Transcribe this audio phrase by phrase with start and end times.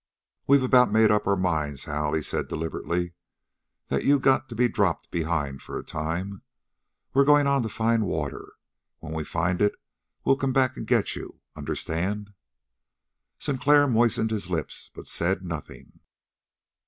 [0.47, 3.13] "We've about made up our minds, Hal," he said deliberately,
[3.89, 6.41] "that you got to be dropped behind for a time.
[7.13, 8.53] We're going on to find water.
[8.97, 9.73] When we find it
[10.23, 11.41] we'll come back and get you.
[11.55, 12.31] Understand?"
[13.37, 15.99] Sinclair moistened his lips, but said nothing.